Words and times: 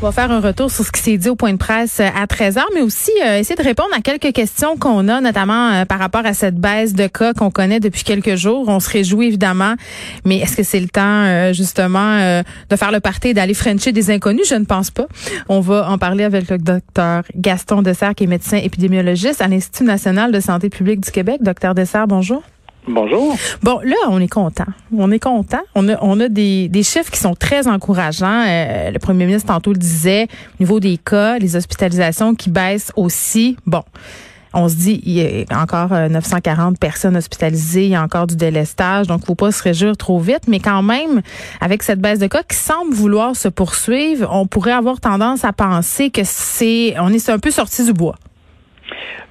On 0.00 0.06
va 0.06 0.12
faire 0.12 0.30
un 0.30 0.38
retour 0.38 0.70
sur 0.70 0.84
ce 0.84 0.92
qui 0.92 1.02
s'est 1.02 1.16
dit 1.16 1.28
au 1.28 1.34
point 1.34 1.52
de 1.52 1.58
presse 1.58 1.98
euh, 1.98 2.06
à 2.14 2.26
13h, 2.26 2.62
mais 2.72 2.82
aussi 2.82 3.10
euh, 3.20 3.40
essayer 3.40 3.56
de 3.56 3.64
répondre 3.64 3.88
à 3.92 4.00
quelques 4.00 4.32
questions 4.32 4.76
qu'on 4.76 5.08
a, 5.08 5.20
notamment 5.20 5.72
euh, 5.72 5.84
par 5.86 5.98
rapport 5.98 6.24
à 6.24 6.34
cette 6.34 6.54
baisse 6.54 6.92
de 6.92 7.08
cas 7.08 7.32
qu'on 7.32 7.50
connaît 7.50 7.80
depuis 7.80 8.04
quelques 8.04 8.36
jours. 8.36 8.66
On 8.68 8.78
se 8.78 8.88
réjouit 8.88 9.26
évidemment, 9.26 9.74
mais 10.24 10.38
est-ce 10.38 10.56
que 10.56 10.62
c'est 10.62 10.78
le 10.78 10.86
temps 10.86 11.52
justement 11.52 12.42
de 12.70 12.76
faire 12.76 12.92
le 12.92 13.00
party 13.00 13.28
et 13.28 13.34
d'aller 13.34 13.54
frencher 13.54 13.90
des 13.90 14.12
inconnus? 14.12 14.48
Je 14.48 14.54
ne 14.54 14.64
pense 14.64 14.92
pas. 14.92 15.06
On 15.48 15.58
va 15.58 15.90
en 15.90 15.98
parler 15.98 16.22
avec 16.22 16.48
le 16.48 16.58
docteur 16.58 17.24
Gaston 17.34 17.82
Dessert, 17.82 18.14
qui 18.14 18.24
est 18.24 18.28
médecin 18.28 18.58
épidémiologiste 18.58 19.40
à 19.40 19.48
l'Institut 19.48 19.82
national 19.84 20.30
de 20.30 20.38
santé 20.38 20.70
publique 20.70 21.00
du 21.00 21.10
Québec. 21.10 21.38
Docteur 21.42 21.74
Dessert, 21.74 22.06
bonjour. 22.06 22.42
Bonjour. 22.88 23.36
Bon, 23.62 23.80
là, 23.84 23.96
on 24.08 24.20
est 24.20 24.28
content. 24.28 24.64
On 24.96 25.10
est 25.10 25.18
content. 25.18 25.60
On 25.74 25.88
a, 26.20 26.28
des, 26.28 26.82
chiffres 26.82 27.10
qui 27.10 27.20
sont 27.20 27.34
très 27.34 27.68
encourageants. 27.68 28.44
Euh, 28.46 28.90
le 28.90 28.98
premier 28.98 29.26
ministre 29.26 29.48
tantôt 29.48 29.72
le 29.72 29.78
disait, 29.78 30.26
au 30.58 30.62
niveau 30.62 30.80
des 30.80 30.96
cas, 30.96 31.38
les 31.38 31.54
hospitalisations 31.54 32.34
qui 32.34 32.50
baissent 32.50 32.92
aussi. 32.96 33.56
Bon. 33.66 33.82
On 34.54 34.68
se 34.70 34.76
dit, 34.76 35.02
il 35.04 35.12
y 35.12 35.46
a 35.50 35.60
encore 35.60 35.90
940 35.90 36.72
euh, 36.72 36.78
personnes 36.80 37.16
hospitalisées, 37.18 37.84
il 37.84 37.90
y 37.90 37.94
a 37.94 38.02
encore 38.02 38.26
du 38.26 38.34
délestage, 38.34 39.06
donc 39.06 39.26
faut 39.26 39.34
pas 39.34 39.52
se 39.52 39.62
réjouir 39.62 39.94
trop 39.98 40.18
vite. 40.18 40.48
Mais 40.48 40.58
quand 40.58 40.82
même, 40.82 41.20
avec 41.60 41.82
cette 41.82 42.00
baisse 42.00 42.18
de 42.18 42.28
cas 42.28 42.42
qui 42.42 42.56
semble 42.56 42.94
vouloir 42.94 43.36
se 43.36 43.48
poursuivre, 43.48 44.26
on 44.32 44.46
pourrait 44.46 44.72
avoir 44.72 45.00
tendance 45.00 45.44
à 45.44 45.52
penser 45.52 46.08
que 46.08 46.22
c'est, 46.24 46.94
on 46.98 47.12
est 47.12 47.28
un 47.28 47.38
peu 47.38 47.50
sorti 47.50 47.84
du 47.84 47.92
bois. 47.92 48.16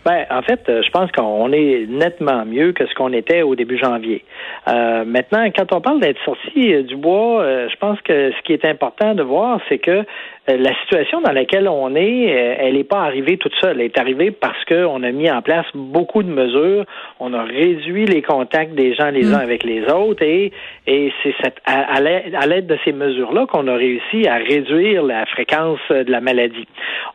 Ben, 0.07 0.25
en 0.29 0.41
fait, 0.41 0.61
euh, 0.69 0.81
je 0.83 0.89
pense 0.91 1.11
qu'on 1.11 1.51
est 1.51 1.85
nettement 1.89 2.45
mieux 2.45 2.71
que 2.71 2.87
ce 2.87 2.93
qu'on 2.95 3.11
était 3.11 3.41
au 3.41 3.55
début 3.55 3.77
janvier. 3.77 4.23
Euh, 4.69 5.03
maintenant, 5.03 5.43
quand 5.53 5.73
on 5.73 5.81
parle 5.81 5.99
d'être 5.99 6.23
sorti 6.23 6.73
euh, 6.73 6.83
du 6.83 6.95
bois, 6.95 7.43
je 7.67 7.75
pense 7.75 7.99
que 8.01 8.31
ce 8.31 8.41
qui 8.43 8.53
est 8.53 8.63
important 8.63 9.15
de 9.15 9.23
voir, 9.23 9.59
c'est 9.67 9.79
que 9.79 10.05
la 10.47 10.73
situation 10.83 11.19
dans 11.19 11.33
laquelle 11.33 11.67
on 11.67 11.93
est, 11.93 12.21
elle 12.21 12.75
n'est 12.75 12.85
pas 12.85 13.01
arrivée 13.01 13.35
toute 13.35 13.51
seule. 13.59 13.81
Elle 13.81 13.87
est 13.87 13.97
arrivée 13.97 14.31
parce 14.31 14.63
qu'on 14.63 15.03
a 15.03 15.11
mis 15.11 15.29
en 15.29 15.41
place 15.41 15.65
beaucoup 15.75 16.23
de 16.23 16.29
mesures. 16.29 16.85
On 17.19 17.33
a 17.33 17.43
réduit 17.43 18.05
les 18.05 18.21
contacts 18.21 18.73
des 18.73 18.93
gens 18.93 19.09
les 19.09 19.33
uns 19.33 19.39
mm. 19.39 19.41
avec 19.41 19.65
les 19.65 19.83
autres 19.91 20.23
et, 20.23 20.53
et 20.87 21.11
c'est 21.21 21.33
à, 21.65 21.97
à 21.97 21.99
l'aide 22.47 22.65
de 22.65 22.77
ces 22.85 22.93
mesures-là 22.93 23.45
qu'on 23.47 23.67
a 23.67 23.75
réussi 23.75 24.25
à 24.25 24.35
réduire 24.37 25.03
la 25.03 25.25
fréquence 25.25 25.81
de 25.89 26.09
la 26.09 26.21
maladie. 26.21 26.65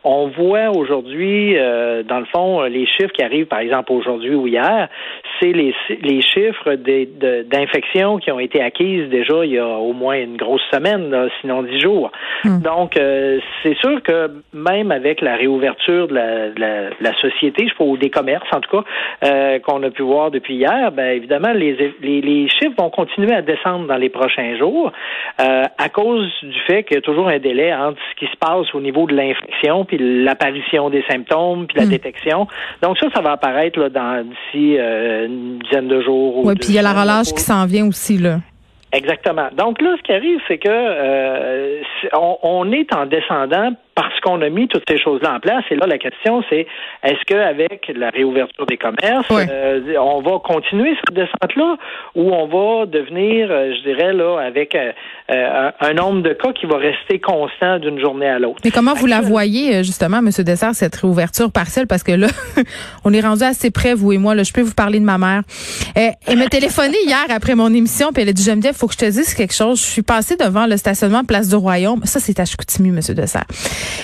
On 0.03 0.27
voit 0.27 0.69
aujourd'hui, 0.69 1.55
dans 1.55 2.19
le 2.19 2.25
fond, 2.25 2.61
les 2.61 2.82
les 2.83 2.87
chiffres 2.87 3.13
qui 3.13 3.23
arrivent, 3.23 3.45
par 3.45 3.59
exemple, 3.59 3.91
aujourd'hui 3.91 4.35
ou 4.35 4.47
hier, 4.47 4.89
c'est 5.39 5.51
les, 5.51 5.73
les 6.01 6.21
chiffres 6.21 6.75
d'infections 6.75 8.17
qui 8.17 8.31
ont 8.31 8.39
été 8.39 8.61
acquises 8.61 9.09
déjà 9.09 9.45
il 9.45 9.51
y 9.51 9.57
a 9.57 9.67
au 9.67 9.93
moins 9.93 10.15
une 10.15 10.37
grosse 10.37 10.61
semaine, 10.71 11.29
sinon 11.41 11.63
dix 11.63 11.79
jours. 11.79 12.11
Hmm. 12.43 12.61
Donc, 12.61 12.97
euh, 12.97 13.39
c'est 13.61 13.77
sûr 13.77 14.01
que 14.03 14.31
même 14.53 14.91
avec 14.91 15.21
la 15.21 15.35
réouverture 15.35 16.07
de 16.07 16.15
la, 16.15 16.89
la, 16.99 17.13
société, 17.21 17.67
je 17.67 17.83
ou 17.83 17.97
des 17.97 18.09
commerces 18.09 18.47
en 18.53 18.59
tout 18.61 18.77
cas, 18.77 18.83
euh, 19.25 19.59
qu'on 19.59 19.81
a 19.83 19.89
pu 19.89 20.01
voir 20.01 20.31
depuis 20.31 20.55
hier, 20.55 20.91
ben 20.91 21.15
évidemment, 21.15 21.51
les, 21.53 21.93
les, 22.01 22.21
les, 22.21 22.47
chiffres 22.49 22.75
vont 22.77 22.89
continuer 22.89 23.33
à 23.33 23.41
descendre 23.41 23.87
dans 23.87 23.97
les 23.97 24.09
prochains 24.09 24.57
jours 24.57 24.91
euh, 25.41 25.63
à 25.77 25.89
cause 25.89 26.29
du 26.41 26.59
fait 26.67 26.83
qu'il 26.83 26.95
y 26.95 26.97
a 26.97 27.01
toujours 27.01 27.27
un 27.27 27.39
délai 27.39 27.73
entre 27.73 27.99
ce 28.11 28.19
qui 28.19 28.31
se 28.31 28.37
passe 28.37 28.73
au 28.73 28.81
niveau 28.81 29.05
de 29.05 29.15
l'infection 29.15 29.85
puis 29.85 29.97
l'apparition 29.99 30.89
des 30.89 31.03
symptômes 31.09 31.67
puis 31.67 31.77
la 31.77 31.85
hmm. 31.85 31.89
détection. 31.89 32.47
Donc 32.81 32.97
ça, 32.97 33.07
ça 33.13 33.21
va 33.21 33.33
apparaître 33.33 33.79
là, 33.79 33.89
dans 33.89 34.25
d'ici 34.25 34.77
euh, 34.77 35.25
une 35.27 35.59
dizaine 35.59 35.87
de 35.87 36.01
jours. 36.01 36.45
Oui, 36.45 36.55
puis 36.55 36.69
il 36.69 36.75
y 36.75 36.79
a 36.79 36.81
la 36.81 36.93
relâche 36.93 37.33
qui 37.33 37.41
s'en 37.41 37.65
vient 37.65 37.87
aussi 37.87 38.17
là. 38.17 38.39
Exactement. 38.93 39.49
Donc 39.57 39.81
là, 39.81 39.95
ce 39.97 40.03
qui 40.03 40.13
arrive, 40.13 40.39
c'est 40.47 40.59
que 40.59 40.69
euh, 40.69 41.81
on, 42.13 42.71
est 42.71 42.93
en 42.93 43.07
descendant 43.07 43.71
parce 43.95 44.19
qu'on 44.21 44.41
a 44.41 44.49
mis 44.49 44.67
toutes 44.67 44.83
ces 44.87 44.97
choses-là 44.97 45.35
en 45.35 45.39
place. 45.39 45.63
Et 45.69 45.75
là, 45.75 45.85
la 45.85 45.97
question, 45.97 46.43
c'est 46.49 46.65
est-ce 47.03 47.23
qu'avec 47.27 47.91
la 47.95 48.09
réouverture 48.09 48.65
des 48.65 48.77
commerces, 48.77 49.27
euh, 49.31 49.81
on 49.99 50.21
va 50.21 50.39
continuer 50.39 50.95
cette 50.95 51.15
descente-là 51.15 51.77
ou 52.15 52.31
on 52.33 52.47
va 52.47 52.85
devenir, 52.85 53.49
euh, 53.51 53.73
je 53.75 53.89
dirais, 53.89 54.13
là, 54.13 54.39
avec 54.39 54.75
euh, 54.75 54.91
un 55.79 55.93
nombre 55.93 56.21
de 56.21 56.33
cas 56.33 56.53
qui 56.53 56.65
va 56.65 56.77
rester 56.77 57.19
constant 57.19 57.79
d'une 57.79 57.99
journée 57.99 58.27
à 58.27 58.39
l'autre? 58.39 58.61
Mais 58.65 58.71
comment 58.71 58.93
vous 58.93 59.05
la 59.05 59.21
voyez, 59.21 59.83
justement, 59.83 60.17
M. 60.17 60.29
Dessert, 60.39 60.73
cette 60.73 60.95
réouverture 60.95 61.51
partielle? 61.51 61.87
Parce 61.87 62.03
que 62.03 62.13
là, 62.13 62.27
on 63.05 63.13
est 63.13 63.21
rendu 63.21 63.43
assez 63.43 63.69
près, 63.69 63.93
vous 63.93 64.11
et 64.11 64.17
moi. 64.17 64.33
Là, 64.33 64.43
je 64.43 64.53
peux 64.53 64.61
vous 64.61 64.73
parler 64.73 64.99
de 64.99 65.05
ma 65.05 65.17
mère. 65.17 65.41
elle 65.95 66.37
m'a 66.37 66.47
téléphoné 66.47 66.97
hier 67.05 67.25
après 67.29 67.55
mon 67.55 67.71
émission, 67.73 68.11
puis 68.11 68.23
elle 68.23 68.29
a 68.29 68.33
dit, 68.33 68.49
il 68.49 68.73
faut 68.73 68.87
que 68.87 68.93
je 68.93 68.99
te 68.99 69.05
dise 69.05 69.33
quelque 69.33 69.53
chose. 69.53 69.79
Je 69.79 69.85
suis 69.85 70.01
passée 70.01 70.35
devant 70.35 70.65
le 70.65 70.77
stationnement 70.77 71.23
Place 71.23 71.49
du 71.49 71.55
Royaume. 71.55 72.01
Ça, 72.05 72.19
c'est 72.19 72.39
à 72.39 72.45
Chicoutimi, 72.45 72.89
M. 72.89 72.99
Dessert. 73.15 73.45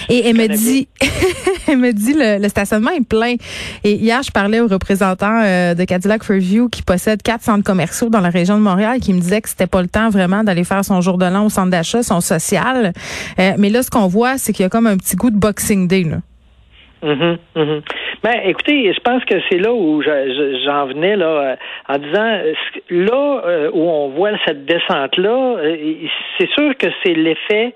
Et 0.10 0.28
elle 0.28 0.36
me 0.36 0.48
dit, 0.48 0.88
elle 1.68 1.78
me 1.78 1.92
dit 1.92 2.14
le, 2.16 2.48
stationnement 2.50 2.92
est 2.92 3.08
plein. 3.08 3.36
Et 3.84 3.94
hier, 3.94 4.22
je 4.24 4.32
parlais 4.32 4.60
au 4.60 4.68
représentant 4.68 5.42
euh, 5.44 5.76
de 5.76 5.84
Cadillac 5.84 6.24
Fairview 6.24 6.70
qui 6.70 6.82
possède 6.82 7.22
quatre 7.22 7.42
centres 7.42 7.64
commerciaux 7.64 8.10
dans 8.10 8.22
la 8.22 8.30
région 8.30 8.58
de 8.58 8.64
Montréal, 8.64 9.00
qui 9.00 9.14
me 9.14 9.20
disait 9.20 9.42
que 9.42 9.50
c'était 9.50 9.68
pas 9.68 9.82
le 9.82 9.88
temps 9.88 10.10
vraiment 10.10 10.44
d'aller 10.44 10.64
faire 10.64 10.84
son 10.84 11.02
jour 11.02 11.18
de 11.18 11.26
l'an 11.26 11.46
au 11.46 11.50
centre 11.50 11.70
d'achat, 11.70 12.04
son 12.04 12.22
social. 12.22 12.94
Euh, 13.40 13.52
mais 13.58 13.70
là, 13.70 13.84
ce 13.84 13.90
qu'on 13.90 14.08
voit, 14.08 14.38
c'est 14.38 14.54
qu'il 14.54 14.64
y 14.64 14.66
a 14.66 14.70
comme 14.70 14.88
un 14.88 14.98
petit 14.98 15.16
goût 15.16 15.30
de 15.30 15.38
Boxing 15.38 15.88
Day. 15.88 16.04
Là. 16.04 16.18
Mm 17.02 17.38
Ben, 18.22 18.42
écoutez, 18.44 18.92
je 18.94 19.00
pense 19.00 19.24
que 19.24 19.36
c'est 19.50 19.60
là 19.60 19.72
où 19.72 20.02
j'en 20.02 20.88
venais 20.88 21.16
là 21.16 21.26
euh, 21.26 21.56
en 21.88 21.98
disant 21.98 22.40
là 22.90 23.70
où 23.74 23.82
on 23.82 24.10
voit 24.10 24.32
cette 24.46 24.66
descente 24.66 25.16
là, 25.18 25.56
c'est 26.38 26.50
sûr 26.50 26.76
que 26.78 26.88
c'est 27.02 27.14
l'effet 27.14 27.74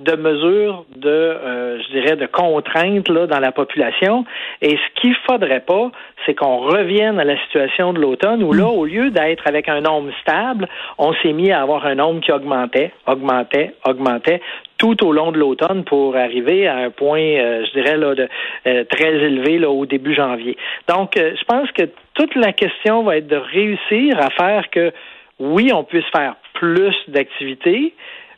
de 0.00 0.16
mesures 0.16 0.84
de, 0.96 1.08
euh, 1.08 1.80
je 1.80 1.88
dirais, 1.92 2.16
de 2.16 2.26
contraintes 2.26 3.08
là, 3.08 3.26
dans 3.26 3.38
la 3.38 3.52
population. 3.52 4.24
Et 4.60 4.70
ce 4.70 5.00
qu'il 5.00 5.14
faudrait 5.28 5.60
pas, 5.60 5.92
c'est 6.26 6.34
qu'on 6.34 6.56
revienne 6.56 7.20
à 7.20 7.24
la 7.24 7.40
situation 7.44 7.92
de 7.92 8.00
l'automne 8.00 8.42
où 8.42 8.52
là, 8.52 8.66
au 8.66 8.86
lieu 8.86 9.10
d'être 9.10 9.46
avec 9.46 9.68
un 9.68 9.82
nombre 9.82 10.10
stable, 10.20 10.68
on 10.98 11.12
s'est 11.22 11.32
mis 11.32 11.52
à 11.52 11.62
avoir 11.62 11.86
un 11.86 11.94
nombre 11.94 12.20
qui 12.20 12.32
augmentait, 12.32 12.90
augmentait, 13.06 13.74
augmentait 13.86 14.40
tout 14.78 15.04
au 15.06 15.12
long 15.12 15.30
de 15.30 15.38
l'automne 15.38 15.84
pour 15.84 16.16
arriver 16.16 16.66
à 16.66 16.76
un 16.76 16.90
point, 16.90 17.20
euh, 17.20 17.64
je 17.64 17.80
dirais, 17.80 17.96
là, 17.96 18.16
de, 18.16 18.28
euh, 18.66 18.84
très 18.90 19.14
élevé 19.14 19.58
là, 19.58 19.70
au 19.70 19.86
début 19.86 20.14
janvier. 20.14 20.56
Donc, 20.88 21.12
je 21.16 21.44
pense 21.44 21.70
que 21.70 21.84
toute 22.14 22.34
la 22.34 22.52
question 22.52 23.04
va 23.04 23.18
être 23.18 23.28
de 23.28 23.36
réussir 23.36 24.18
à 24.18 24.30
faire 24.30 24.70
que, 24.70 24.92
oui, 25.38 25.70
on 25.72 25.84
puisse 25.84 26.04
faire 26.14 26.34
plus 26.54 26.96
d'activités, 27.08 27.94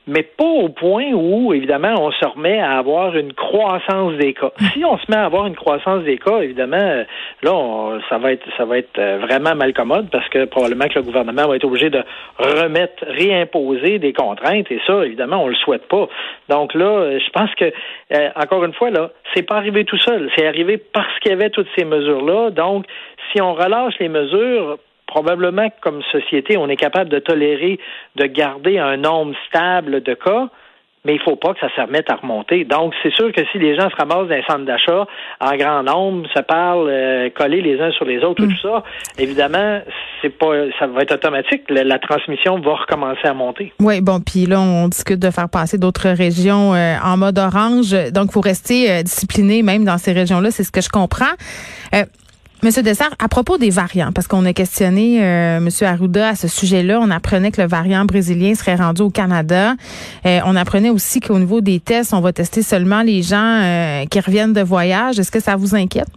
mais 0.06 0.22
pas 0.22 0.44
au 0.44 0.68
point 0.68 1.12
où, 1.12 1.52
évidemment, 1.52 1.94
on 1.98 2.12
se 2.12 2.24
remet 2.24 2.60
à 2.60 2.78
avoir 2.78 3.16
une 3.16 3.32
croissance 3.32 4.14
des 4.14 4.34
cas. 4.34 4.52
Si 4.72 4.84
on 4.84 4.98
se 4.98 5.10
met 5.10 5.16
à 5.16 5.24
avoir 5.24 5.46
une 5.46 5.56
croissance 5.56 6.04
des 6.04 6.18
cas, 6.18 6.40
évidemment, 6.40 7.04
là, 7.42 7.98
ça 8.08 8.18
va 8.18 8.32
être 8.32 8.46
ça 8.56 8.64
va 8.64 8.78
être 8.78 8.98
euh, 8.98 9.18
vraiment 9.18 9.54
mal 9.54 9.72
commode 9.72 10.08
parce 10.10 10.28
que 10.28 10.44
probablement 10.44 10.86
que 10.88 10.98
le 10.98 11.02
gouvernement 11.02 11.48
va 11.48 11.56
être 11.56 11.64
obligé 11.64 11.90
de 11.90 12.02
remettre, 12.38 13.04
réimposer 13.06 13.98
des 13.98 14.12
contraintes 14.12 14.70
et 14.70 14.80
ça, 14.86 15.04
évidemment, 15.04 15.42
on 15.42 15.48
le 15.48 15.56
souhaite 15.56 15.88
pas. 15.88 16.08
Donc 16.48 16.74
là, 16.74 17.18
je 17.18 17.30
pense 17.30 17.52
que 17.54 17.72
euh, 18.12 18.28
encore 18.36 18.64
une 18.64 18.74
fois, 18.74 18.90
là, 18.90 19.10
c'est 19.34 19.42
pas 19.42 19.56
arrivé 19.56 19.84
tout 19.84 19.98
seul. 19.98 20.30
C'est 20.36 20.46
arrivé 20.46 20.78
parce 20.78 21.18
qu'il 21.20 21.30
y 21.30 21.34
avait 21.34 21.50
toutes 21.50 21.68
ces 21.76 21.84
mesures-là. 21.84 22.50
Donc, 22.50 22.86
si 23.32 23.40
on 23.40 23.54
relâche 23.54 23.94
les 23.98 24.08
mesures, 24.08 24.78
probablement 25.06 25.68
que 25.70 25.80
comme 25.80 26.02
société, 26.12 26.56
on 26.56 26.68
est 26.68 26.76
capable 26.76 27.10
de 27.10 27.18
tolérer, 27.18 27.78
de 28.16 28.26
garder 28.26 28.78
un 28.78 28.96
nombre 28.96 29.34
stable 29.48 30.02
de 30.02 30.14
cas, 30.14 30.48
mais 31.06 31.14
il 31.14 31.18
ne 31.18 31.22
faut 31.22 31.36
pas 31.36 31.54
que 31.54 31.60
ça 31.60 31.68
se 31.74 31.80
remette 31.80 32.10
à 32.10 32.16
remonter. 32.16 32.64
Donc, 32.64 32.92
c'est 33.02 33.14
sûr 33.14 33.32
que 33.32 33.40
si 33.52 33.58
les 33.58 33.76
gens 33.76 33.88
se 33.88 33.94
ramassent 33.94 34.28
dans 34.28 34.34
un 34.34 34.42
centre 34.42 34.64
d'achat 34.64 35.06
en 35.40 35.56
grand 35.56 35.82
nombre, 35.84 36.28
se 36.34 36.42
parlent, 36.42 36.88
euh, 36.88 37.30
collés 37.30 37.62
les 37.62 37.80
uns 37.80 37.92
sur 37.92 38.04
les 38.04 38.18
autres, 38.24 38.42
tout 38.42 38.50
mm. 38.50 38.56
ça, 38.60 38.82
évidemment, 39.16 39.80
c'est 40.20 40.36
pas, 40.36 40.52
ça 40.78 40.88
va 40.88 41.02
être 41.02 41.14
automatique. 41.14 41.62
La, 41.70 41.98
transmission 42.00 42.58
va 42.58 42.74
recommencer 42.74 43.26
à 43.26 43.34
monter. 43.34 43.72
Oui, 43.80 44.00
bon, 44.00 44.20
puis 44.20 44.46
là, 44.46 44.60
on 44.60 44.88
discute 44.88 45.20
de 45.20 45.30
faire 45.30 45.48
passer 45.48 45.78
d'autres 45.78 46.08
régions 46.08 46.74
euh, 46.74 46.96
en 47.02 47.16
mode 47.16 47.38
orange. 47.38 47.92
Donc, 48.12 48.26
il 48.30 48.32
faut 48.32 48.40
rester 48.40 48.90
euh, 48.90 49.02
discipliné 49.02 49.62
même 49.62 49.84
dans 49.84 49.98
ces 49.98 50.12
régions-là. 50.12 50.50
C'est 50.50 50.64
ce 50.64 50.72
que 50.72 50.80
je 50.80 50.88
comprends. 50.88 51.34
Monsieur 52.62 52.82
Dessert, 52.82 53.10
à 53.22 53.28
propos 53.28 53.58
des 53.58 53.68
variants, 53.68 54.12
parce 54.14 54.26
qu'on 54.26 54.44
a 54.46 54.54
questionné 54.54 55.22
euh, 55.22 55.60
Monsieur 55.60 55.86
Arruda 55.86 56.28
à 56.28 56.34
ce 56.34 56.48
sujet-là, 56.48 56.98
on 57.02 57.10
apprenait 57.10 57.50
que 57.50 57.60
le 57.60 57.68
variant 57.68 58.06
brésilien 58.06 58.54
serait 58.54 58.76
rendu 58.76 59.02
au 59.02 59.10
Canada. 59.10 59.74
Euh, 60.24 60.38
on 60.46 60.56
apprenait 60.56 60.88
aussi 60.88 61.20
qu'au 61.20 61.38
niveau 61.38 61.60
des 61.60 61.80
tests, 61.80 62.14
on 62.14 62.20
va 62.20 62.32
tester 62.32 62.62
seulement 62.62 63.02
les 63.02 63.20
gens 63.20 63.60
euh, 63.62 64.04
qui 64.06 64.20
reviennent 64.20 64.54
de 64.54 64.62
voyage. 64.62 65.18
Est-ce 65.18 65.30
que 65.30 65.40
ça 65.40 65.56
vous 65.56 65.74
inquiète? 65.74 66.08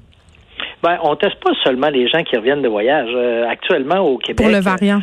Ben, 0.82 0.98
on 1.04 1.18
teste 1.18 1.44
pas 1.44 1.52
seulement 1.62 1.90
les 1.90 2.08
gens 2.08 2.24
qui 2.24 2.38
reviennent 2.38 2.62
de 2.62 2.70
voyage. 2.70 3.10
actuellement 3.50 4.00
au 4.00 4.18
Québec. 4.18 4.38
Pour 4.38 4.50
le 4.50 4.62
variant. 4.62 5.02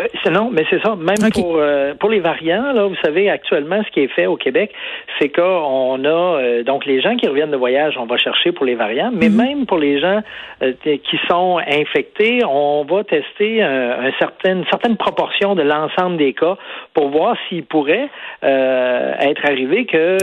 Euh, 0.00 0.30
non, 0.30 0.50
mais 0.50 0.64
c'est 0.70 0.80
ça. 0.82 0.96
Même 0.96 1.30
pour 1.32 1.56
euh, 1.56 1.94
pour 1.94 2.08
les 2.08 2.20
variants, 2.20 2.72
là, 2.72 2.86
vous 2.86 2.96
savez, 3.04 3.28
actuellement, 3.28 3.82
ce 3.84 3.90
qui 3.90 4.00
est 4.00 4.08
fait 4.08 4.26
au 4.26 4.36
Québec, 4.36 4.72
c'est 5.18 5.28
qu'on 5.28 6.04
a 6.04 6.08
euh, 6.08 6.62
donc 6.62 6.86
les 6.86 7.00
gens 7.00 7.16
qui 7.16 7.28
reviennent 7.28 7.50
de 7.50 7.56
voyage, 7.56 7.96
on 7.98 8.06
va 8.06 8.16
chercher 8.16 8.52
pour 8.52 8.64
les 8.64 8.74
variants, 8.74 9.10
mais 9.12 9.28
mhm. 9.28 9.36
même 9.36 9.66
pour 9.66 9.78
les 9.78 10.00
gens 10.00 10.20
qui 10.60 11.18
sont 11.28 11.58
infectés, 11.66 12.44
on 12.48 12.84
va 12.84 13.02
tester 13.02 13.62
un, 13.62 14.12
certain, 14.18 14.58
une 14.58 14.64
certaine 14.66 14.96
proportion 14.96 15.56
de 15.56 15.62
l'ensemble 15.62 16.16
des 16.16 16.34
cas 16.34 16.56
pour 16.94 17.08
voir 17.08 17.36
s'il 17.48 17.64
pourrait 17.64 18.08
être 18.42 19.44
arrivé 19.44 19.86
que 19.86 20.18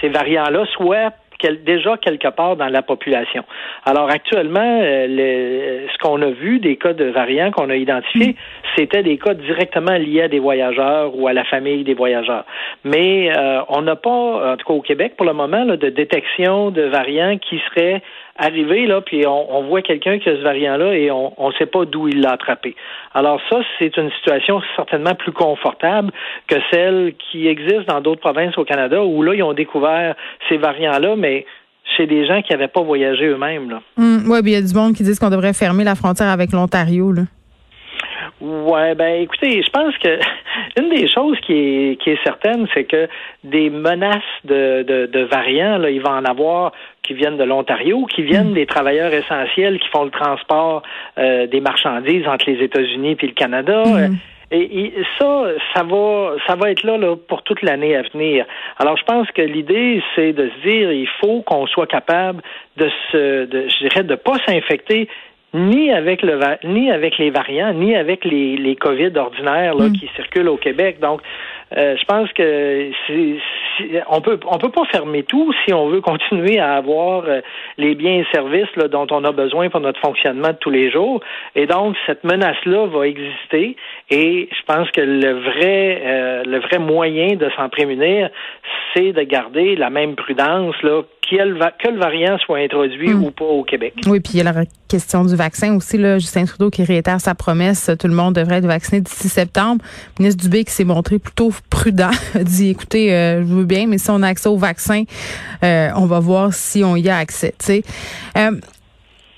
ces 0.00 0.08
variants-là 0.08 0.66
soient 0.76 1.12
déjà 1.64 1.96
quelque 1.96 2.28
part 2.28 2.56
dans 2.56 2.68
la 2.68 2.82
population. 2.82 3.44
Alors 3.84 4.10
actuellement, 4.10 4.80
euh, 4.82 5.86
ce 5.92 5.98
qu'on 5.98 6.20
a 6.22 6.30
vu 6.30 6.58
des 6.58 6.76
cas 6.76 6.92
de 6.92 7.04
variants 7.06 7.50
qu'on 7.50 7.70
a 7.70 7.76
identifiés, 7.76 8.32
mm. 8.32 8.66
c'était 8.76 9.02
des 9.02 9.18
cas 9.18 9.34
directement 9.34 9.94
liés 9.94 10.22
à 10.22 10.28
des 10.28 10.38
voyageurs 10.38 11.16
ou 11.16 11.26
à 11.26 11.32
la 11.32 11.44
famille 11.44 11.84
des 11.84 11.94
voyageurs. 11.94 12.44
Mais 12.84 13.32
euh, 13.36 13.60
on 13.68 13.82
n'a 13.82 13.96
pas, 13.96 14.52
en 14.52 14.56
tout 14.56 14.66
cas 14.66 14.74
au 14.74 14.82
Québec 14.82 15.14
pour 15.16 15.26
le 15.26 15.32
moment, 15.32 15.64
de 15.64 15.88
détection 15.88 16.70
de 16.70 16.82
variants 16.82 17.38
qui 17.38 17.60
seraient 17.70 18.02
arrivé, 18.38 18.86
là, 18.86 19.00
puis 19.00 19.26
on, 19.26 19.62
voit 19.64 19.82
quelqu'un 19.82 20.18
qui 20.18 20.28
a 20.28 20.36
ce 20.36 20.42
variant-là 20.42 20.94
et 20.94 21.10
on 21.10 21.32
ne 21.38 21.52
sait 21.58 21.66
pas 21.66 21.84
d'où 21.84 22.08
il 22.08 22.20
l'a 22.20 22.32
attrapé. 22.32 22.74
Alors 23.14 23.40
ça, 23.50 23.60
c'est 23.78 23.96
une 23.96 24.10
situation 24.12 24.62
certainement 24.76 25.14
plus 25.14 25.32
confortable 25.32 26.10
que 26.46 26.56
celle 26.70 27.14
qui 27.30 27.46
existe 27.46 27.86
dans 27.86 28.00
d'autres 28.00 28.20
provinces 28.20 28.56
au 28.56 28.64
Canada 28.64 29.02
où 29.04 29.22
là, 29.22 29.34
ils 29.34 29.42
ont 29.42 29.52
découvert 29.52 30.14
ces 30.48 30.56
variants-là, 30.56 31.16
mais 31.16 31.46
chez 31.96 32.06
des 32.06 32.26
gens 32.26 32.40
qui 32.42 32.52
n'avaient 32.52 32.68
pas 32.68 32.82
voyagé 32.82 33.26
eux-mêmes. 33.26 33.70
Là. 33.70 33.82
Hum, 33.98 34.24
oui, 34.28 34.38
il 34.44 34.50
y 34.50 34.56
a 34.56 34.62
du 34.62 34.74
monde 34.74 34.94
qui 34.94 35.02
disent 35.02 35.18
qu'on 35.18 35.30
devrait 35.30 35.52
fermer 35.52 35.84
la 35.84 35.94
frontière 35.94 36.28
avec 36.28 36.52
l'Ontario. 36.52 37.12
Là. 37.12 37.22
Ouais, 38.40 38.94
ben 38.94 39.22
écoutez, 39.22 39.62
je 39.62 39.70
pense 39.70 39.96
que 39.98 40.18
une 40.78 40.88
des 40.88 41.08
choses 41.08 41.38
qui 41.40 41.52
est, 41.52 42.00
qui 42.00 42.10
est 42.10 42.22
certaine, 42.24 42.66
c'est 42.74 42.84
que 42.84 43.08
des 43.44 43.70
menaces 43.70 44.22
de, 44.44 44.82
de, 44.82 45.06
de, 45.06 45.20
variants, 45.24 45.78
là, 45.78 45.90
il 45.90 46.00
va 46.00 46.12
en 46.12 46.24
avoir 46.24 46.72
qui 47.02 47.14
viennent 47.14 47.36
de 47.36 47.44
l'Ontario, 47.44 48.06
qui 48.06 48.22
viennent 48.22 48.50
mm. 48.50 48.54
des 48.54 48.66
travailleurs 48.66 49.12
essentiels 49.12 49.78
qui 49.78 49.88
font 49.88 50.04
le 50.04 50.10
transport 50.10 50.82
euh, 51.18 51.46
des 51.46 51.60
marchandises 51.60 52.26
entre 52.26 52.48
les 52.50 52.62
États-Unis 52.62 53.16
et 53.20 53.26
le 53.26 53.32
Canada. 53.32 53.84
Mm. 53.84 54.16
Et, 54.54 54.92
ça, 55.18 55.44
ça 55.74 55.82
va, 55.82 56.34
ça 56.46 56.56
va 56.56 56.70
être 56.70 56.82
là, 56.82 56.98
là 56.98 57.16
pour 57.16 57.42
toute 57.42 57.62
l'année 57.62 57.96
à 57.96 58.02
venir. 58.02 58.44
Alors, 58.78 58.98
je 58.98 59.04
pense 59.04 59.26
que 59.30 59.40
l'idée, 59.40 60.02
c'est 60.14 60.34
de 60.34 60.50
se 60.50 60.68
dire, 60.68 60.92
il 60.92 61.08
faut 61.20 61.40
qu'on 61.40 61.66
soit 61.66 61.86
capable 61.86 62.42
de 62.76 62.90
se, 63.10 63.46
de, 63.46 63.66
je 63.68 63.88
dirais, 63.88 64.02
de 64.02 64.14
pas 64.14 64.36
s'infecter 64.46 65.08
ni 65.54 65.92
avec 65.92 66.22
le 66.22 66.38
ni 66.64 66.90
avec 66.90 67.18
les 67.18 67.30
variants, 67.30 67.72
ni 67.74 67.94
avec 67.94 68.24
les, 68.24 68.56
les 68.56 68.76
COVID 68.76 69.12
ordinaires 69.16 69.74
là, 69.74 69.88
mm. 69.88 69.92
qui 69.92 70.08
circulent 70.16 70.48
au 70.48 70.56
Québec. 70.56 70.98
Donc, 71.00 71.20
euh, 71.76 71.96
je 71.96 72.04
pense 72.04 72.30
que 72.32 72.90
c'est, 73.06 74.02
on 74.08 74.20
peut 74.20 74.38
on 74.46 74.58
peut 74.58 74.70
pas 74.70 74.84
fermer 74.86 75.22
tout 75.22 75.52
si 75.64 75.72
on 75.72 75.88
veut 75.88 76.00
continuer 76.12 76.58
à 76.58 76.74
avoir 76.74 77.24
euh, 77.26 77.40
les 77.78 77.94
biens 77.94 78.20
et 78.20 78.26
services 78.32 78.74
là, 78.76 78.88
dont 78.88 79.06
on 79.10 79.24
a 79.24 79.32
besoin 79.32 79.68
pour 79.68 79.80
notre 79.80 80.00
fonctionnement 80.00 80.48
de 80.48 80.58
tous 80.58 80.70
les 80.70 80.90
jours. 80.90 81.20
Et 81.54 81.66
donc 81.66 81.96
cette 82.06 82.24
menace 82.24 82.62
là 82.64 82.86
va 82.86 83.06
exister. 83.06 83.76
Et 84.10 84.48
je 84.50 84.62
pense 84.66 84.90
que 84.90 85.00
le 85.00 85.32
vrai 85.32 86.02
euh, 86.04 86.42
le 86.44 86.60
vrai 86.60 86.78
moyen 86.78 87.36
de 87.36 87.48
s'en 87.56 87.68
prémunir, 87.68 88.30
c'est 88.94 89.12
de 89.12 89.22
garder 89.22 89.76
la 89.76 89.90
même 89.90 90.14
prudence 90.14 90.74
là 90.82 91.02
que 91.36 91.88
le 91.88 91.98
variant 91.98 92.38
soit 92.38 92.58
introduit 92.58 93.12
hmm. 93.12 93.24
ou 93.24 93.30
pas 93.30 93.44
au 93.44 93.64
Québec. 93.64 93.94
Oui, 94.06 94.20
puis 94.20 94.34
il 94.34 94.36
y 94.38 94.40
a 94.40 94.52
la 94.52 94.64
question 94.88 95.24
du 95.24 95.34
vaccin 95.34 95.74
aussi. 95.76 95.98
Là, 95.98 96.18
Justin 96.18 96.44
Trudeau 96.44 96.70
qui 96.70 96.84
réitère 96.84 97.20
sa 97.20 97.34
promesse, 97.34 97.90
tout 97.98 98.08
le 98.08 98.14
monde 98.14 98.34
devrait 98.34 98.56
être 98.56 98.66
vacciné 98.66 99.00
d'ici 99.00 99.28
septembre. 99.28 99.82
Le 100.18 100.24
ministre 100.24 100.42
Dubé 100.42 100.64
qui 100.64 100.72
s'est 100.72 100.84
montré 100.84 101.18
plutôt 101.18 101.52
prudent 101.70 102.10
a 102.34 102.44
dit, 102.44 102.70
écoutez, 102.70 103.14
euh, 103.14 103.42
je 103.42 103.54
veux 103.54 103.64
bien, 103.64 103.86
mais 103.86 103.98
si 103.98 104.10
on 104.10 104.22
a 104.22 104.28
accès 104.28 104.48
au 104.48 104.56
vaccin, 104.56 105.04
euh, 105.64 105.90
on 105.96 106.06
va 106.06 106.20
voir 106.20 106.52
si 106.52 106.84
on 106.84 106.96
y 106.96 107.08
a 107.08 107.16
accès. 107.16 107.54
Euh, 108.36 108.50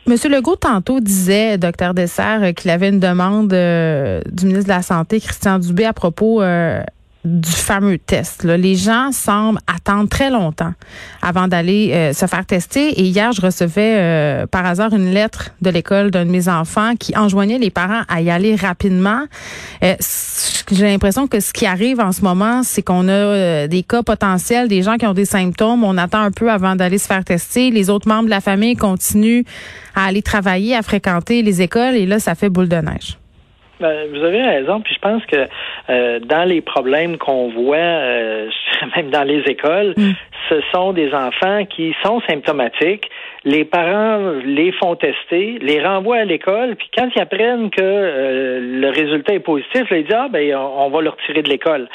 Monsieur 0.07 0.29
Legault, 0.29 0.57
tantôt, 0.57 1.01
disait, 1.01 1.57
docteur 1.57 1.95
Dessert, 1.95 2.53
qu'il 2.55 2.71
avait 2.71 2.91
une 2.91 3.01
demande 3.01 3.49
du 3.49 4.47
ministre 4.47 4.65
de 4.65 4.75
la 4.75 4.83
Santé, 4.83 5.19
Christian 5.19 5.59
Dubé, 5.59 5.87
à 5.87 5.95
propos 5.95 6.43
du 7.25 7.51
fameux 7.51 7.99
test. 7.99 8.45
Là. 8.45 8.57
Les 8.57 8.77
gens 8.77 9.11
semblent 9.11 9.59
attendre 9.67 10.09
très 10.09 10.31
longtemps 10.31 10.73
avant 11.23 11.49
d'aller 11.49 11.91
euh, 11.93 12.13
se 12.13 12.27
faire 12.27 12.45
tester. 12.45 13.01
Et 13.01 13.05
hier, 13.05 13.33
je 13.33 13.41
recevais 13.41 13.97
euh, 13.97 14.47
par 14.47 14.67
hasard 14.67 14.93
une 14.93 15.11
lettre 15.11 15.51
de 15.63 15.71
l'école 15.71 16.11
d'un 16.11 16.27
de 16.27 16.31
mes 16.31 16.49
enfants 16.49 16.95
qui 16.97 17.17
enjoignait 17.17 17.59
les 17.59 17.71
parents 17.71 18.03
à 18.09 18.21
y 18.21 18.31
aller 18.31 18.55
rapidement. 18.57 19.23
Euh, 19.83 19.95
j'ai 20.71 20.87
l'impression 20.87 21.27
que 21.27 21.41
ce 21.41 21.53
qui 21.53 21.67
arrive 21.67 22.01
en 22.01 22.13
ce 22.13 22.23
moment, 22.23 22.63
c'est 22.63 22.83
qu'on 22.83 23.09
a 23.09 23.67
des 23.69 23.83
cas 23.83 24.03
potentiels, 24.03 24.69
des 24.69 24.83
gens 24.83 24.97
qui 24.97 25.07
ont 25.07 25.13
des 25.13 25.27
symptômes. 25.27 25.85
On 25.85 25.99
attend 25.99 26.21
un 26.21 26.31
peu 26.31 26.51
avant 26.51 26.77
d'aller 26.77 26.99
se 26.99 27.07
faire 27.07 27.25
tester. 27.25 27.71
Les 27.71 27.91
autres 27.91 28.09
membres 28.09 28.25
de 28.25 28.31
la 28.31 28.41
famille 28.41 28.75
continuent 28.75 29.43
à 29.95 30.07
aller 30.07 30.23
travailler, 30.23 30.75
à 30.75 30.83
fréquenter 30.83 31.43
les 31.43 31.61
écoles. 31.61 31.95
Et 31.97 32.07
là, 32.07 32.19
ça 32.19 32.35
fait 32.35 32.49
boule 32.49 32.69
de 32.69 32.77
neige. 32.77 33.19
Ben, 33.81 34.09
vous 34.11 34.23
avez 34.23 34.41
raison, 34.41 34.81
puis 34.81 34.95
je 34.95 35.01
pense 35.01 35.25
que 35.27 35.49
euh, 35.91 36.21
dans 36.21 36.49
les 36.49 36.61
problèmes 36.61 37.19
qu'on 37.19 37.49
voit, 37.49 37.77
euh, 37.77 38.49
même 38.97 39.11
dans 39.11 39.25
les 39.25 39.41
écoles, 39.47 39.95
mm. 39.97 40.13
ce 40.49 40.61
sont 40.73 40.93
des 40.93 41.13
enfants 41.13 41.65
qui 41.65 41.95
sont 42.05 42.21
symptomatiques. 42.29 43.11
Les 43.45 43.65
parents 43.65 44.33
les 44.45 44.73
font 44.73 44.95
tester, 44.95 45.59
les 45.61 45.85
renvoient 45.85 46.19
à 46.19 46.25
l'école, 46.25 46.77
puis 46.77 46.89
quand 46.97 47.09
ils 47.15 47.21
apprennent 47.21 47.71
que 47.71 47.83
euh, 47.83 48.61
le 48.81 48.89
résultat 48.91 49.35
est 49.35 49.41
positif, 49.41 49.83
ils 49.91 50.05
disent 50.05 50.17
ah 50.17 50.29
ben 50.31 50.55
on 50.57 50.89
va 50.89 51.01
le 51.03 51.11
retirer 51.11 51.43
de 51.43 51.49
l'école. 51.49 51.89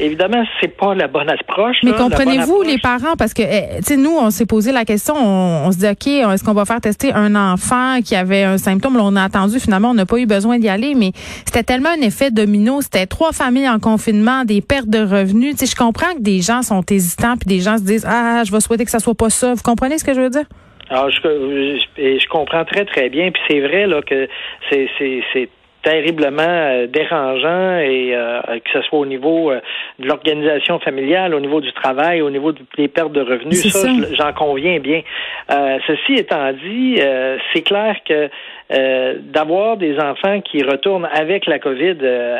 Évidemment, 0.00 0.44
c'est 0.60 0.76
pas 0.76 0.94
la 0.94 1.06
bonne 1.06 1.30
approche. 1.30 1.76
Mais 1.84 1.92
comprenez-vous 1.92 2.62
les 2.62 2.78
parents? 2.78 3.14
Parce 3.16 3.32
que 3.32 3.42
eh, 3.42 3.80
tu 3.86 3.96
nous 3.96 4.16
on 4.16 4.30
s'est 4.30 4.46
posé 4.46 4.72
la 4.72 4.84
question, 4.84 5.14
on, 5.16 5.70
se 5.70 5.78
dit 5.78 5.86
ok 5.86 6.06
est-ce 6.06 6.42
qu'on 6.42 6.52
va 6.52 6.64
faire 6.64 6.80
tester 6.80 7.12
un 7.12 7.34
enfant 7.36 8.00
qui 8.04 8.16
avait 8.16 8.42
un 8.42 8.58
symptôme, 8.58 8.96
on 8.96 9.14
a 9.14 9.22
attendu 9.22 9.60
finalement 9.60 9.90
on 9.90 9.94
n'a 9.94 10.06
pas 10.06 10.18
eu 10.18 10.26
besoin 10.26 10.58
d'y 10.58 10.68
aller, 10.68 10.94
mais 10.94 11.12
c'était 11.44 11.62
tellement 11.62 11.90
un 11.90 12.02
effet 12.02 12.30
domino, 12.30 12.80
c'était 12.80 13.06
trois 13.06 13.32
familles 13.32 13.68
en 13.68 13.78
confinement, 13.78 14.44
des 14.44 14.60
pertes 14.60 14.88
de 14.88 15.00
revenus. 15.00 15.52
Tu 15.56 15.66
sais 15.66 15.72
je 15.72 15.76
comprends 15.76 16.12
que 16.14 16.20
des 16.20 16.40
gens 16.40 16.62
sont 16.62 16.82
hésitants 16.90 17.36
puis 17.36 17.46
des 17.46 17.60
gens 17.60 17.78
se 17.78 17.84
disent 17.84 18.06
ah 18.08 18.42
je 18.44 18.50
vais 18.50 18.60
souhaiter 18.60 18.84
que 18.84 18.90
ça 18.90 19.00
soit 19.00 19.14
pas 19.14 19.30
ça. 19.30 19.54
Vous 19.54 19.62
comprenez 19.62 19.98
ce 19.98 20.04
que 20.04 20.14
je 20.14 20.20
veux 20.20 20.30
dire? 20.30 20.44
Alors, 20.90 21.10
je, 21.10 21.16
je, 21.22 22.18
je 22.18 22.28
comprends 22.28 22.64
très, 22.64 22.84
très 22.84 23.08
bien. 23.08 23.30
Puis 23.30 23.42
c'est 23.48 23.60
vrai 23.60 23.86
là 23.86 24.02
que 24.02 24.28
c'est 24.70 24.88
terriblement 25.84 26.42
euh, 26.42 26.86
dérangeant 26.86 27.78
et 27.78 28.14
euh, 28.14 28.40
que 28.64 28.70
ce 28.72 28.82
soit 28.82 28.98
au 28.98 29.06
niveau 29.06 29.50
euh, 29.50 29.60
de 29.98 30.08
l'organisation 30.08 30.80
familiale, 30.80 31.34
au 31.34 31.40
niveau 31.40 31.60
du 31.60 31.72
travail, 31.72 32.22
au 32.22 32.30
niveau 32.30 32.52
des 32.76 32.88
pertes 32.88 33.12
de 33.12 33.20
revenus. 33.20 33.70
Ça, 33.70 33.88
j'en 34.12 34.32
conviens 34.32 34.80
bien. 34.80 35.02
ceci 35.86 36.14
étant 36.14 36.52
dit, 36.52 36.98
c'est 37.52 37.62
clair 37.62 37.96
que 38.08 38.30
d'avoir 39.20 39.76
des 39.76 39.98
enfants 39.98 40.40
qui 40.40 40.62
retournent 40.62 41.08
avec 41.12 41.46
la 41.46 41.58
COVID 41.58 41.98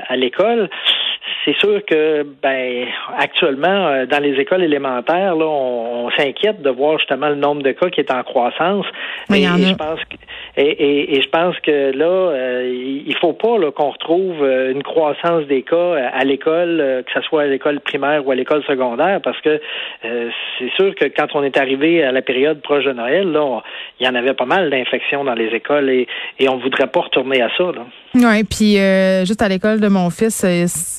à 0.08 0.16
l'école, 0.16 0.70
c'est 1.44 1.56
sûr 1.58 1.84
que 1.84 2.26
ben 2.42 2.86
actuellement 3.18 4.04
dans 4.06 4.22
les 4.22 4.34
écoles 4.40 4.62
élémentaires 4.62 5.34
là, 5.34 5.46
on, 5.46 6.10
s'inquiète 6.16 6.62
de 6.62 6.70
voir 6.70 6.98
justement 6.98 7.28
le 7.28 7.34
nombre 7.34 7.62
de 7.62 7.72
cas 7.72 7.88
qui 7.88 8.00
est 8.00 8.10
en 8.10 8.22
croissance. 8.22 8.86
et, 9.32 9.42
je 9.42 9.74
pense 9.74 10.00
que 10.00 10.16
et, 10.56 11.16
et, 11.16 11.22
je 11.22 11.28
pense 11.28 11.58
que 11.60 11.92
là 11.96 12.62
il 12.64 13.16
faut 13.20 13.32
pas 13.32 13.58
qu'on 13.74 13.90
retrouve 13.90 14.42
euh, 14.42 14.72
une 14.72 14.82
croissance 14.82 15.46
des 15.46 15.62
cas 15.62 15.76
euh, 15.76 16.08
à 16.12 16.24
l'école, 16.24 16.80
euh, 16.80 17.02
que 17.02 17.10
ce 17.12 17.20
soit 17.22 17.42
à 17.42 17.46
l'école 17.46 17.80
primaire 17.80 18.26
ou 18.26 18.30
à 18.30 18.34
l'école 18.34 18.62
secondaire, 18.64 19.20
parce 19.22 19.40
que 19.40 19.60
c'est 20.02 20.70
sûr 20.76 20.94
que 20.94 21.06
quand 21.06 21.26
on 21.34 21.42
est 21.42 21.56
arrivé 21.56 22.02
à 22.02 22.12
la 22.12 22.22
période 22.22 22.60
proche 22.62 22.84
de 22.84 22.92
Noël, 22.92 23.30
là, 23.30 23.60
il 24.00 24.06
y 24.06 24.08
en 24.08 24.14
avait 24.14 24.34
pas 24.34 24.44
mal 24.44 24.70
d'infections 24.70 25.24
dans 25.24 25.34
les 25.34 25.48
écoles 25.48 25.90
et, 25.90 26.06
et 26.38 26.48
on 26.48 26.58
voudrait 26.58 26.86
pas 26.86 27.00
retourner 27.00 27.42
à 27.42 27.48
ça. 27.56 27.64
Oui, 28.14 28.44
puis 28.44 28.76
juste 29.26 29.42
à 29.42 29.48
l'école 29.48 29.80
de 29.80 29.88
mon 29.88 30.10
fils, 30.10 30.44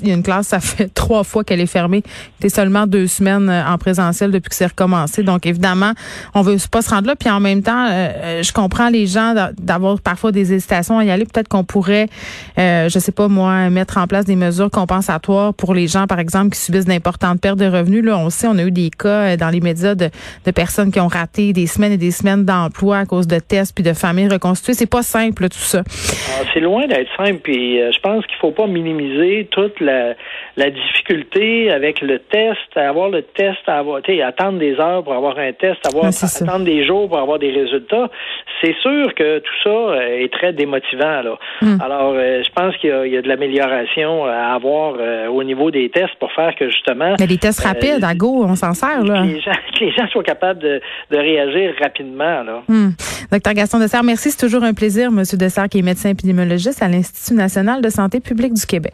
il 0.01 0.07
y 0.07 0.11
a 0.11 0.15
une 0.15 0.23
classe, 0.23 0.34
ça 0.43 0.59
fait 0.59 0.87
trois 0.93 1.23
fois 1.23 1.43
qu'elle 1.43 1.61
est 1.61 1.65
fermée. 1.65 2.03
C'était 2.35 2.53
seulement 2.53 2.87
deux 2.87 3.07
semaines 3.07 3.49
en 3.49 3.77
présentiel 3.77 4.31
depuis 4.31 4.49
que 4.49 4.55
c'est 4.55 4.67
recommencé. 4.67 5.23
Donc 5.23 5.45
évidemment, 5.45 5.93
on 6.33 6.41
veut 6.41 6.57
pas 6.71 6.81
se 6.81 6.89
rendre 6.89 7.07
là. 7.07 7.15
Puis 7.15 7.29
en 7.29 7.39
même 7.39 7.61
temps, 7.61 7.87
je 7.87 8.51
comprends 8.51 8.89
les 8.89 9.07
gens 9.07 9.33
d'avoir 9.57 9.99
parfois 9.99 10.31
des 10.31 10.53
hésitations 10.53 10.99
à 10.99 11.05
y 11.05 11.11
aller. 11.11 11.25
Peut-être 11.25 11.47
qu'on 11.47 11.63
pourrait 11.63 12.07
euh, 12.57 12.89
je 12.89 12.99
sais 12.99 13.11
pas 13.11 13.27
moi, 13.27 13.69
mettre 13.69 13.97
en 13.97 14.07
place 14.07 14.25
des 14.25 14.35
mesures 14.35 14.69
compensatoires 14.69 15.53
pour 15.53 15.73
les 15.73 15.87
gens, 15.87 16.07
par 16.07 16.19
exemple, 16.19 16.51
qui 16.51 16.59
subissent 16.59 16.85
d'importantes 16.85 17.41
pertes 17.41 17.59
de 17.59 17.65
revenus. 17.65 18.03
Là, 18.03 18.17
on 18.17 18.29
sait, 18.29 18.47
on 18.47 18.57
a 18.57 18.63
eu 18.63 18.71
des 18.71 18.89
cas 18.89 19.33
euh, 19.33 19.37
dans 19.37 19.49
les 19.49 19.61
médias 19.61 19.95
de, 19.95 20.09
personnes 20.55 20.91
qui 20.91 20.99
ont 20.99 21.07
raté 21.07 21.53
des 21.53 21.67
semaines 21.67 21.91
et 21.91 21.97
des 21.97 22.11
semaines 22.11 22.45
d'emploi 22.45 22.99
à 22.99 23.05
cause 23.05 23.27
de 23.27 23.39
tests 23.39 23.75
puis 23.75 23.83
de 23.83 23.93
familles 23.93 24.29
reconstituées. 24.29 24.73
C'est 24.73 24.89
pas 24.89 25.03
simple 25.03 25.49
tout 25.49 25.57
ça. 25.57 25.83
Ah, 25.85 26.43
c'est 26.53 26.61
loin 26.61 26.87
d'être 26.87 27.01
être 27.01 27.09
simple. 27.17 27.39
Puis 27.43 27.77
je 27.77 27.99
pense 27.99 28.25
qu'il 28.25 28.37
faut 28.37 28.51
pas 28.51 28.67
minimiser 28.67 29.47
toute 29.51 29.79
la, 29.81 30.15
la 30.57 30.69
difficulté 30.69 31.71
avec 31.71 32.01
le 32.01 32.19
test, 32.19 32.75
avoir 32.75 33.09
le 33.09 33.21
test, 33.21 33.59
à 33.67 33.79
avoir, 33.79 34.01
attendre 34.23 34.59
des 34.59 34.79
heures 34.79 35.03
pour 35.03 35.13
avoir 35.13 35.37
un 35.37 35.51
test, 35.53 35.85
avoir 35.87 36.05
attendre 36.05 36.65
des 36.65 36.85
jours 36.85 37.07
pour 37.09 37.19
avoir 37.19 37.39
des 37.39 37.51
résultats. 37.51 38.09
C'est 38.61 38.75
sûr 38.81 39.13
que 39.15 39.39
tout 39.39 39.53
ça 39.63 40.03
est 40.07 40.31
très 40.31 40.53
démotivant. 40.53 41.21
Là. 41.21 41.37
Hmm. 41.61 41.77
Alors, 41.81 42.13
je 42.15 42.49
pense 42.53 42.75
qu'il 42.77 42.89
y, 42.89 43.09
y, 43.11 43.17
a 43.17 43.21
de 43.21 43.27
l'amélioration 43.27 44.25
à 44.25 44.53
avoir 44.53 44.95
au 45.31 45.43
niveau 45.43 45.71
des 45.71 45.89
tests 45.89 46.15
pour 46.19 46.31
faire 46.31 46.55
que 46.55 46.69
justement. 46.69 47.15
Mais 47.19 47.27
les 47.27 47.37
tests 47.37 47.61
rapides, 47.61 48.03
à 48.03 48.15
go, 48.15 48.43
on 48.45 48.55
s'en 48.55 48.73
sert 48.73 49.03
là. 49.03 49.21
Que 49.21 49.27
les 49.27 49.41
gens, 49.41 49.51
que 49.51 49.79
les 49.85 49.91
gens 49.91 50.07
soient 50.07 50.23
capables 50.23 50.61
de, 50.61 50.81
de 51.11 51.17
réagir 51.17 51.73
rapidement 51.81 52.43
là. 52.43 52.63
Hmm. 52.67 52.91
Docteur 53.31 53.53
Gaston 53.53 53.79
Dessert, 53.79 54.03
merci. 54.03 54.31
C'est 54.31 54.39
toujours 54.39 54.63
un 54.63 54.73
plaisir, 54.73 55.11
Monsieur 55.11 55.37
Dessert, 55.37 55.69
qui 55.69 55.79
est 55.79 55.81
médecin 55.81 56.09
épidémiologiste 56.09 56.81
à 56.81 56.87
l'Institut 56.87 57.35
national 57.35 57.81
de 57.81 57.89
santé 57.89 58.19
publique 58.19 58.53
du 58.53 58.65
Québec. 58.65 58.93